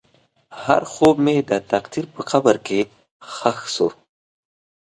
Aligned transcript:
هر 0.63 0.81
خوب 0.91 1.15
مې 1.25 1.35
د 1.49 1.51
تقدیر 1.71 2.05
په 2.13 2.21
قبر 2.31 2.55
کې 2.67 2.79
ښخ 3.33 3.57
شو. 3.75 3.87